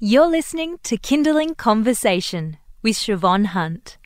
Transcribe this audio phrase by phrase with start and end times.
[0.00, 3.96] You're listening to Kinderling Conversation with Shevonne Hunt,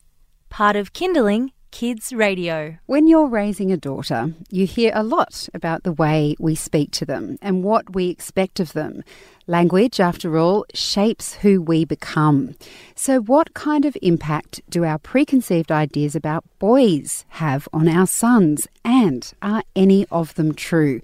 [0.51, 2.77] part of Kinderling Kids Radio.
[2.85, 7.07] When you're raising a daughter, you hear a lot about the way we speak to
[7.07, 9.03] them and what we expect of them.
[9.51, 12.55] Language, after all, shapes who we become.
[12.95, 18.69] So, what kind of impact do our preconceived ideas about boys have on our sons?
[18.85, 21.01] And are any of them true?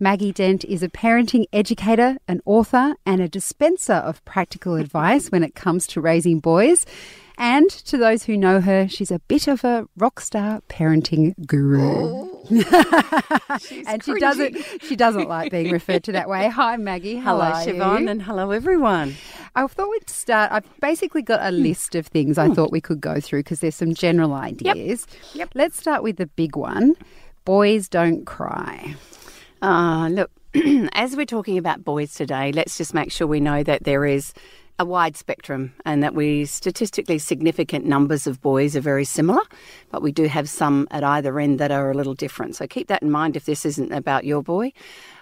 [0.00, 5.44] Maggie Dent is a parenting educator, an author, and a dispenser of practical advice when
[5.44, 6.84] it comes to raising boys.
[7.38, 12.33] And to those who know her, she's a bit of a rock star parenting guru.
[13.86, 16.48] And she doesn't she doesn't like being referred to that way.
[16.48, 18.08] Hi Maggie, hello Shevonne, you?
[18.08, 19.14] and hello everyone.
[19.54, 20.50] I thought we'd start.
[20.52, 23.76] I've basically got a list of things I thought we could go through because there's
[23.76, 25.06] some general ideas.
[25.34, 25.50] Yep.
[25.54, 26.96] Let's start with the big one.
[27.44, 28.96] Boys don't cry.
[29.62, 30.30] Uh, look,
[30.92, 34.32] as we're talking about boys today, let's just make sure we know that there is
[34.78, 39.42] a wide spectrum and that we statistically significant numbers of boys are very similar,
[39.90, 42.56] but we do have some at either end that are a little different.
[42.56, 44.72] So keep that in mind if this isn't about your boy.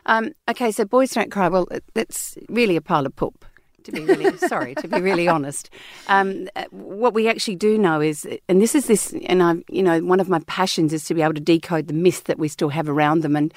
[0.07, 1.49] Um, okay, so boys don't cry.
[1.49, 3.45] Well, that's really a pile of poop.
[3.85, 5.71] To be really sorry, to be really honest,
[6.09, 10.01] um, what we actually do know is, and this is this, and I, you know,
[10.01, 12.69] one of my passions is to be able to decode the myth that we still
[12.71, 13.37] have around them.
[13.37, 13.53] And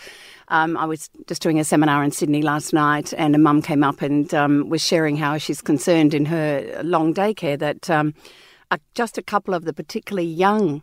[0.50, 3.84] um, I was just doing a seminar in Sydney last night, and a mum came
[3.84, 8.14] up and um, was sharing how she's concerned in her long daycare that um,
[8.72, 10.82] uh, just a couple of the particularly young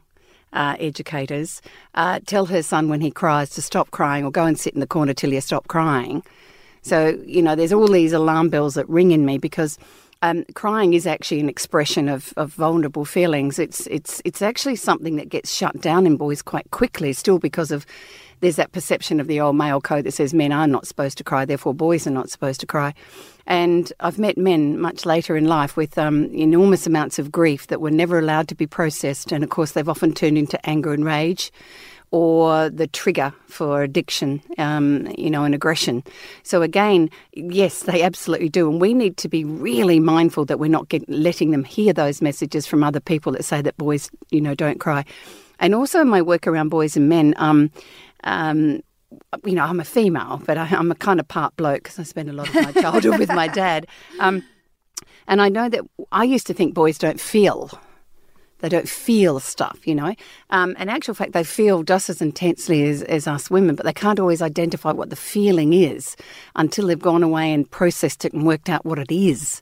[0.52, 1.62] uh, educators
[1.94, 4.80] uh, tell her son when he cries to stop crying or go and sit in
[4.80, 6.22] the corner till you stop crying.
[6.82, 9.78] So, you know, there's all these alarm bells that ring in me because
[10.20, 13.58] um, crying is actually an expression of, of vulnerable feelings.
[13.58, 17.70] It's, it's, it's actually something that gets shut down in boys quite quickly, still because
[17.70, 17.86] of
[18.40, 21.24] there's that perception of the old male code that says men are not supposed to
[21.24, 22.92] cry, therefore boys are not supposed to cry.
[23.46, 27.80] And I've met men much later in life with um, enormous amounts of grief that
[27.80, 29.30] were never allowed to be processed.
[29.30, 31.52] And of course, they've often turned into anger and rage
[32.12, 36.04] or the trigger for addiction, um, you know, and aggression.
[36.42, 40.70] So again, yes, they absolutely do, and we need to be really mindful that we're
[40.70, 44.40] not get, letting them hear those messages from other people that say that boys, you
[44.40, 45.04] know, don't cry.
[45.58, 47.34] And also, my work around boys and men.
[47.38, 47.70] Um,
[48.24, 48.80] um,
[49.44, 52.02] you know, I'm a female, but I, am a kind of part bloke because I
[52.02, 53.86] spent a lot of my childhood with my dad.
[54.20, 54.42] Um,
[55.26, 57.70] and I know that I used to think boys don't feel.
[58.62, 60.14] They don't feel stuff, you know.
[60.50, 63.92] Um, in actual fact, they feel just as intensely as, as us women, but they
[63.92, 66.16] can't always identify what the feeling is
[66.56, 69.60] until they've gone away and processed it and worked out what it is.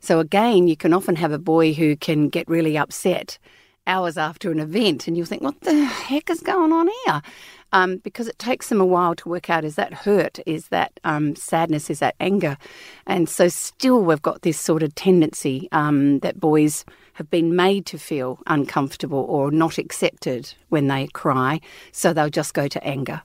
[0.00, 3.38] So, again, you can often have a boy who can get really upset
[3.86, 7.22] hours after an event, and you'll think, what the heck is going on here?
[7.72, 10.98] Um, because it takes them a while to work out is that hurt, is that
[11.04, 12.56] um, sadness, is that anger?
[13.06, 17.86] And so, still, we've got this sort of tendency um, that boys have been made
[17.86, 21.60] to feel uncomfortable or not accepted when they cry,
[21.92, 23.22] so they'll just go to anger.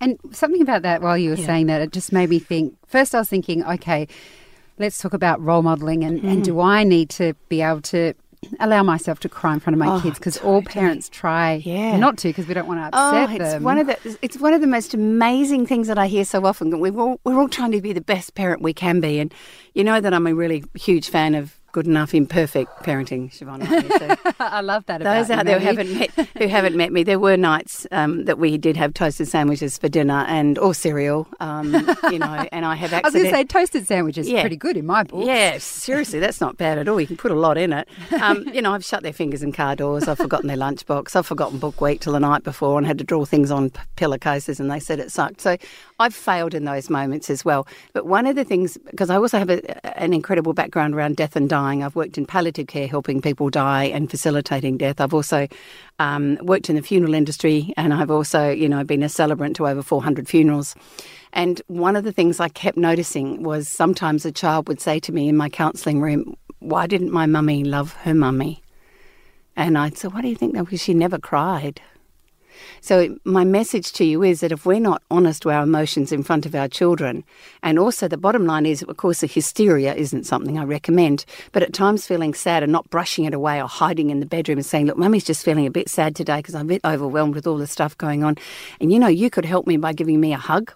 [0.00, 1.46] And something about that while you were Yeah.
[1.46, 2.74] saying that, it just made me think.
[2.86, 4.08] First, I was thinking, okay,
[4.78, 8.14] let's talk about role modelling and, and do I need to be able to
[8.60, 10.18] allow myself to cry in front of my Oh, kids?
[10.18, 11.96] Because all parents try Yeah.
[11.98, 13.62] not to because we don't want to Oh, upset it's them.
[13.64, 16.78] one of the it's one of the most amazing things that I hear so often.
[16.78, 19.32] We're all, we're all trying to be the best parent we can be, and
[19.74, 23.62] you know that I'm a really huge fan of good enough imperfect parenting, Shevonne.
[24.00, 26.90] So I love that about those you, out there who haven't met who haven't met
[26.92, 30.74] me, there were nights um, that we did have toasted sandwiches for dinner and or
[30.74, 31.72] cereal, um,
[32.10, 34.40] you know, and I have I was going to say toasted sandwiches Yeah.
[34.40, 35.24] pretty good in my book.
[35.24, 37.00] Yeah, seriously, that's not bad at all.
[37.00, 37.86] You can put a lot in it.
[38.20, 40.08] Um, you know, I've shut their fingers in car doors.
[40.08, 41.14] I've forgotten their lunchbox.
[41.14, 44.58] I've forgotten book week till the night before and had to draw things on pillowcases
[44.58, 45.40] and they said it sucked.
[45.40, 45.56] So
[46.00, 47.68] I've failed in those moments as well.
[47.92, 51.36] But one of the things, because I also have a, an incredible background around death
[51.36, 55.00] and dying, I've worked in palliative care, helping people die and facilitating death.
[55.00, 55.46] I've also
[55.98, 59.68] um, worked in the funeral industry and I've also, you know, been a celebrant to
[59.68, 60.74] over 400 funerals.
[61.32, 65.12] And one of the things I kept noticing was sometimes a child would say to
[65.12, 68.62] me in my counselling room, Why didn't my mummy love her mummy?
[69.56, 70.54] And I'd say, What do you think?
[70.54, 70.64] That?
[70.64, 71.80] Because she never cried.
[72.80, 76.22] So, my message to you is that if we're not honest to our emotions in
[76.22, 77.24] front of our children,
[77.62, 81.62] and also the bottom line is, of course, the hysteria isn't something I recommend, but
[81.62, 84.66] at times feeling sad and not brushing it away or hiding in the bedroom and
[84.66, 87.46] saying, Look, mummy's just feeling a bit sad today because I'm a bit overwhelmed with
[87.46, 88.36] all the stuff going on.
[88.80, 90.72] And you know, you could help me by giving me a hug.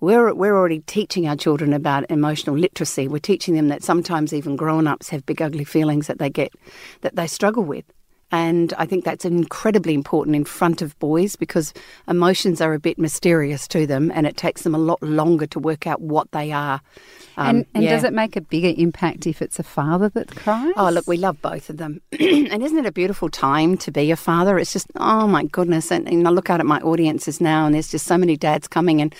[0.00, 3.08] We're, we're already teaching our children about emotional literacy.
[3.08, 6.52] We're teaching them that sometimes even grown ups have big, ugly feelings that they get,
[7.00, 7.84] that they struggle with.
[8.34, 11.72] And I think that's incredibly important in front of boys because
[12.08, 15.60] emotions are a bit mysterious to them and it takes them a lot longer to
[15.60, 16.80] work out what they are
[17.36, 17.90] Um, and, and yeah.
[17.90, 20.72] does it make a bigger impact if it's a father that cries?
[20.76, 22.00] Oh, look, we love both of them.
[22.12, 24.58] and isn't it a beautiful time to be a father?
[24.58, 25.92] It's just, oh my goodness.
[25.92, 28.66] And, and I look out at my audiences now, and there's just so many dads
[28.66, 29.00] coming.
[29.00, 29.14] And,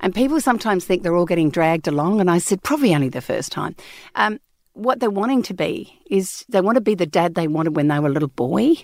[0.00, 2.20] and people sometimes think they're all getting dragged along.
[2.20, 3.74] And I said, probably only the first time.
[4.16, 4.38] Um,
[4.74, 7.88] what they're wanting to be is they want to be the dad they wanted when
[7.88, 8.74] they were a little boy.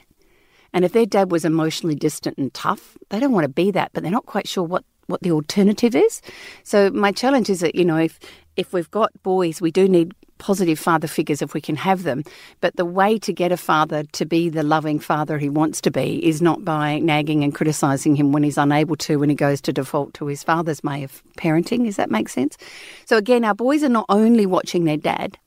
[0.73, 3.93] And if their dad was emotionally distant and tough, they don't want to be that,
[3.93, 6.21] but they're not quite sure what, what the alternative is.
[6.65, 8.19] So my challenge is that, you know, if
[8.57, 12.25] if we've got boys, we do need positive father figures if we can have them.
[12.61, 15.91] But the way to get a father to be the loving father he wants to
[15.91, 19.61] be is not by nagging and criticising him when he's unable to, when he goes
[19.63, 21.85] to default to his father's way of parenting.
[21.85, 22.57] Does that make sense?
[23.05, 25.39] So again, our boys are not only watching their dad,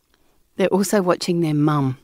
[0.60, 1.98] they're also watching their mum.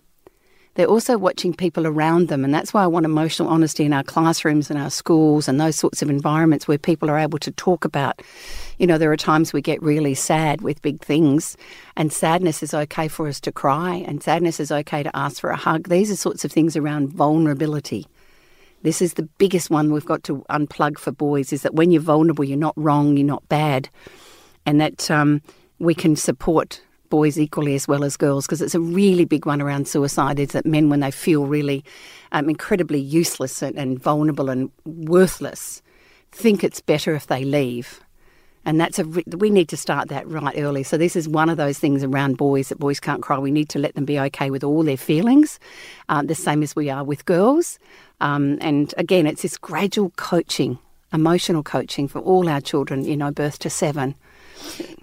[0.75, 4.02] They're also watching people around them, and that's why I want emotional honesty in our
[4.02, 7.84] classrooms and our schools and those sorts of environments where people are able to talk
[7.84, 8.22] about.
[8.80, 11.57] You know, there are times we get really sad with big things,
[11.98, 15.50] and sadness is okay for us to cry, and sadness is okay to ask for
[15.50, 15.90] a hug.
[15.90, 18.08] These are sorts of things around vulnerability.
[18.84, 22.01] This is the biggest one we've got to unplug for boys is that when you're
[22.01, 23.90] vulnerable, you're not wrong, you're not bad,
[24.66, 25.42] and that um,
[25.80, 29.62] we can support boys equally as well as girls because it's a really big one
[29.62, 31.84] around suicide is that men when they feel really
[32.31, 35.81] um, incredibly useless and, and vulnerable and worthless
[36.31, 38.02] think it's better if they leave
[38.66, 40.81] and that's a we need to start that right early.
[40.81, 43.38] So this is one of those things around boys that boys can't cry.
[43.38, 45.60] We need to let them be okay with all their feelings,
[46.10, 47.78] uh, the same as we are with girls.
[48.22, 50.80] Um, and again, it's this gradual coaching,
[51.13, 53.06] emotional coaching for all our children.
[53.06, 54.16] You know, birth to seven.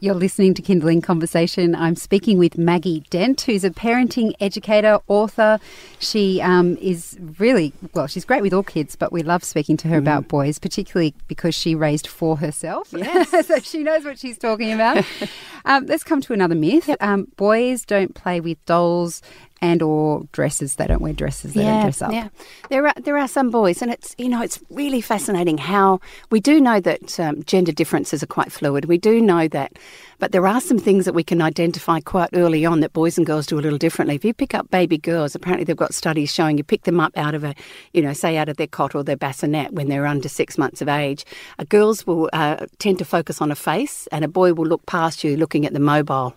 [0.00, 1.74] You're listening to Kinderling Conversation.
[1.74, 5.60] I'm speaking with Maggie Dent, who's a parenting educator, author.
[5.98, 9.88] She um, is really, well, she's great with all kids, but we love speaking to
[9.88, 10.00] her mm.
[10.00, 12.92] about boys, particularly because she raised four herself.
[13.02, 13.46] Yes.
[13.46, 15.04] so she knows what she's talking about.
[15.64, 16.88] um, let's come to another myth.
[16.88, 17.02] Yep.
[17.02, 19.22] Um, boys don't play with dolls
[19.62, 20.74] and or dresses.
[20.74, 21.54] They don't wear dresses.
[21.54, 22.12] They yeah, don't dress up.
[22.12, 22.28] Yeah,
[22.68, 26.00] there are there are some boys, and it's you know it's really fascinating how
[26.30, 28.86] we do know that um, gender differences are quite fluid.
[28.86, 29.78] We do know that,
[30.18, 33.26] but there are some things that we can identify quite early on that boys and
[33.26, 34.16] girls do a little differently.
[34.16, 37.16] If you pick up baby girls, apparently they've got studies showing you pick them up
[37.16, 37.54] out of a
[37.92, 40.82] you know say out of their cot or their bassinet when they're under six months
[40.82, 41.24] of age.
[41.58, 44.84] Uh, girls will uh, tend to focus on a face, and a boy will look
[44.86, 46.34] past you looking at the mobile.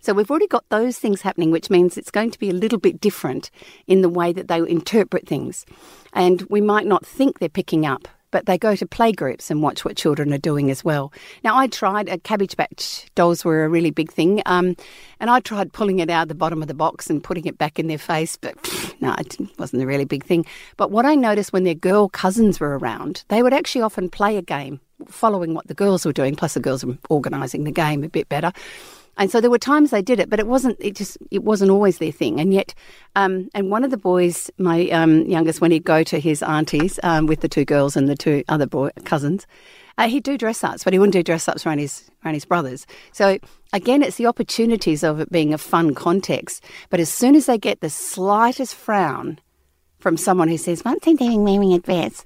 [0.00, 2.78] So we've already got those things happening, which means it's going to be a little
[2.78, 3.50] bit different
[3.86, 5.66] in the way that they interpret things.
[6.12, 9.62] And we might not think they're picking up but they go to play groups and
[9.62, 11.12] watch what children are doing as well.
[11.42, 14.76] Now, I tried, a Cabbage Patch dolls were a really big thing, um,
[15.18, 17.58] and I tried pulling it out of the bottom of the box and putting it
[17.58, 20.46] back in their face, but pff, no, it wasn't a really big thing.
[20.76, 24.36] But what I noticed when their girl cousins were around, they would actually often play
[24.36, 28.04] a game following what the girls were doing, plus the girls were organising the game
[28.04, 28.52] a bit better.
[29.20, 30.78] And so there were times they did it, but it wasn't.
[30.80, 32.40] It just it wasn't always their thing.
[32.40, 32.74] And yet,
[33.16, 36.98] um, and one of the boys, my um, youngest, when he'd go to his aunties
[37.02, 39.46] um, with the two girls and the two other boy cousins,
[39.98, 42.46] uh, he'd do dress ups, but he wouldn't do dress ups around his around his
[42.46, 42.86] brothers.
[43.12, 43.38] So
[43.74, 46.64] again, it's the opportunities of it being a fun context.
[46.88, 49.38] But as soon as they get the slightest frown
[49.98, 52.24] from someone who says, "One thing they're wearing a dress,"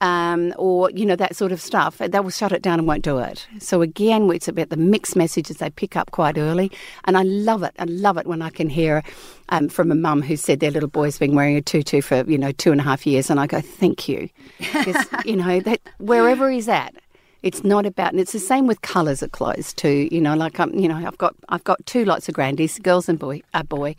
[0.00, 3.04] um, or you know that sort of stuff, they will shut it down and won't
[3.04, 3.46] do it.
[3.58, 6.70] So again, it's about the mixed messages they pick up quite early,
[7.04, 7.74] and I love it.
[7.78, 9.02] I love it when I can hear
[9.48, 12.38] um, from a mum who said their little boy's been wearing a tutu for you
[12.38, 14.28] know two and a half years, and I go, thank you,
[14.58, 16.94] because you know that wherever he's at.
[17.40, 20.08] It's not about, and it's the same with colours of clothes too.
[20.10, 23.08] You know, like I'm, you know, I've got I've got two lots of grandies, girls
[23.08, 23.94] and boy, a boy,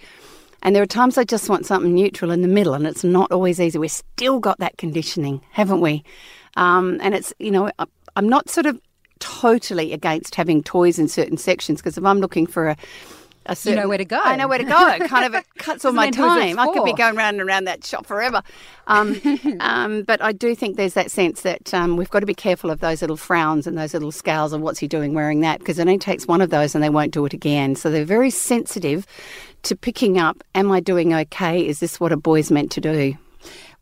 [0.61, 3.31] and there are times I just want something neutral in the middle, and it's not
[3.31, 3.77] always easy.
[3.77, 6.03] We've still got that conditioning, haven't we?
[6.57, 7.71] Um, and it's, you know,
[8.15, 8.79] I'm not sort of
[9.19, 13.71] totally against having toys in certain sections because if I'm looking for a, a certain,
[13.71, 14.19] you know where to go.
[14.23, 15.07] I know where to go.
[15.07, 16.59] kind of it cuts all my time.
[16.59, 18.41] I could be going round and around that shop forever.
[18.87, 19.19] Um,
[19.59, 22.69] um, but I do think there's that sense that um, we've got to be careful
[22.69, 25.79] of those little frowns and those little scowls and what's he doing wearing that because
[25.79, 27.75] it only takes one of those and they won't do it again.
[27.75, 29.05] So they're very sensitive
[29.63, 31.65] to picking up, am I doing okay?
[31.65, 33.15] Is this what a boy's meant to do?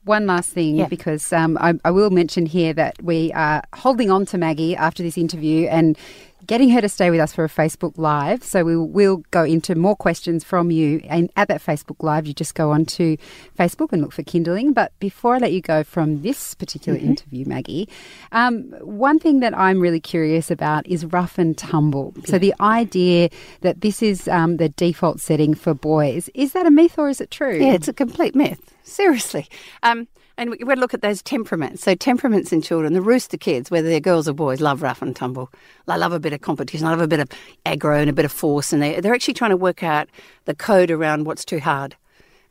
[0.03, 0.87] One last thing, yeah.
[0.87, 5.03] because um, I, I, will mention here that we are holding on to Maggie after
[5.03, 5.97] this interview, and
[6.45, 8.43] getting her to stay with us for a Facebook Live.
[8.43, 11.01] So we will go into more questions from you.
[11.09, 13.17] And at that Facebook Live, you just go on to
[13.57, 14.73] Facebook and look for Kinderling.
[14.73, 17.09] But before I let you go from this particular mm-hmm.
[17.09, 17.89] interview, Maggie,
[18.31, 22.13] um, one thing that I'm really curious about is rough and tumble.
[22.17, 22.25] Yeah.
[22.25, 23.29] So the idea
[23.61, 27.19] that this is um, the default setting for boys, is that a myth or is
[27.19, 27.57] it true?
[27.57, 28.73] Yeah, it's a complete myth.
[28.83, 29.47] Seriously.
[29.83, 30.07] Um,
[30.39, 31.83] And we look at those temperaments.
[31.83, 35.15] So temperaments in children, the rooster kids, whether they're girls or boys, love rough and
[35.15, 35.49] tumble.
[35.87, 37.29] They love a bit of competition, they love a bit of
[37.65, 40.09] aggro and a bit of force, and they, they're actually trying to work out
[40.45, 41.95] the code around what's too hard.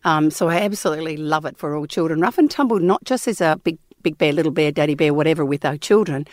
[0.05, 2.21] Um, so I absolutely love it for all children.
[2.21, 5.45] Rough and tumble, not just as a big big bear, little bear, daddy bear, whatever,
[5.45, 6.25] with our children,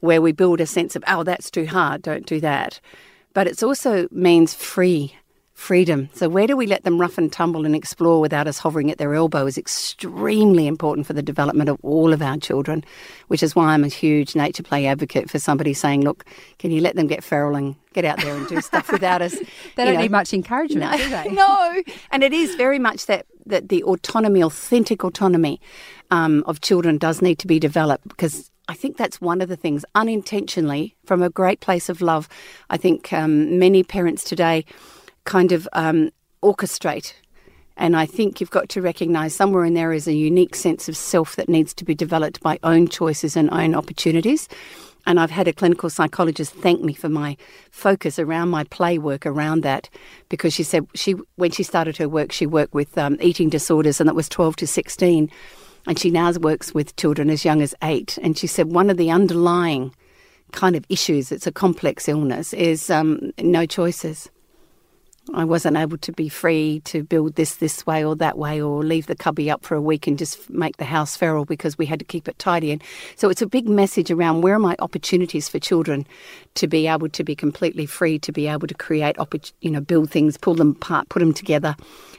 [0.00, 2.78] where we build a sense of, oh, that's too hard, don't do that.
[3.32, 5.16] But it also means free
[5.54, 6.08] freedom.
[6.14, 8.98] So, where do we let them rough and tumble and explore without us hovering at
[8.98, 12.84] their elbow is extremely important for the development of all of our children,
[13.28, 16.24] which is why I'm a huge nature play advocate for somebody saying, look,
[16.58, 19.38] can you let them get feral and get out there and do stuff without us?
[19.76, 21.28] they don't know, need much encouragement, no, do they?
[21.32, 21.82] no.
[22.10, 25.60] And it is very much that, that the autonomy, authentic autonomy
[26.10, 29.56] um, of children does need to be developed because I think that's one of the
[29.56, 32.28] things, unintentionally, from a great place of love.
[32.70, 34.64] I think um, many parents today
[35.24, 36.10] kind of um,
[36.42, 37.14] orchestrate.
[37.76, 40.96] And I think you've got to recognise somewhere in there is a unique sense of
[40.96, 44.48] self that needs to be developed by own choices and own opportunities.
[45.06, 47.36] And I've had a clinical psychologist thank me for my
[47.70, 49.88] focus around my play work around that,
[50.28, 54.00] because she said she when she started her work, she worked with um, eating disorders,
[54.00, 55.28] and that was twelve to sixteen,
[55.86, 58.16] and she now works with children as young as eight.
[58.22, 59.92] And she said one of the underlying
[60.52, 64.30] kind of issues, it's a complex illness, is um, no choices.
[65.34, 68.82] I wasn't able to be free to build this this way or that way or
[68.82, 71.86] leave the cubby up for a week and just make the house feral because we
[71.86, 72.72] had to keep it tidy.
[72.72, 72.82] And
[73.16, 76.06] so it's a big message around where are my opportunities for children
[76.56, 79.16] to be able to be completely free, to be able to create,
[79.60, 81.76] you know, build things, pull them apart, put them together,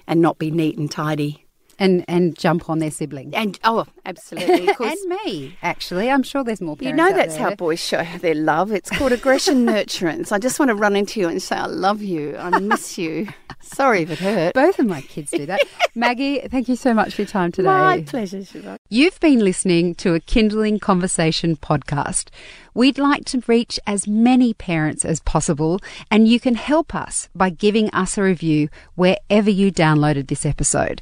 [0.08, 1.43] and not be neat and tidy
[1.80, 3.34] and and jump on their sibling.
[3.36, 5.58] And oh, absolutely, and me.
[5.62, 6.78] Actually, I'm sure there's more.
[6.80, 8.72] you know, that's how boys show their love.
[8.72, 10.32] It's called aggression nurturance.
[10.32, 12.36] I just want to run into you and say, "I love you.
[12.38, 13.28] I miss you."
[13.62, 14.54] Sorry if it hurt.
[14.54, 15.62] Both of my kids do that.
[15.96, 17.70] Maggie, thank you so much for your time today.
[17.70, 18.78] My pleasure, Shevonne.
[18.90, 22.28] You've been listening to a Kinderling Conversation podcast.
[22.74, 25.80] We'd like to reach as many parents as possible,
[26.12, 31.02] and you can help us by giving us a review wherever you downloaded this episode.